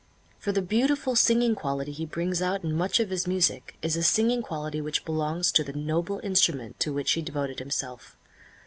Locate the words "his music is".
3.11-3.95